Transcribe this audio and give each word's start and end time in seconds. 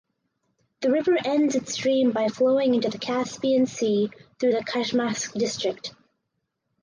The 0.79 0.89
river 0.89 1.15
ends 1.23 1.53
its 1.53 1.73
stream 1.75 2.09
by 2.11 2.27
flowing 2.27 2.73
into 2.73 2.89
the 2.89 2.97
Caspian 2.97 3.67
sea 3.67 4.09
through 4.39 4.53
Khachmaz 4.61 5.31
District. 5.37 5.93